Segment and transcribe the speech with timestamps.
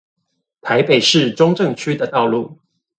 [0.61, 2.57] 台北市中正區的道路